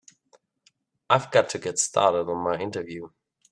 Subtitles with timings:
[1.11, 3.09] I've got to get started on my interview.